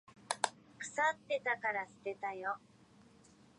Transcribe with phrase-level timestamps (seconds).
[0.79, 2.57] 腐ってたから捨てたよ。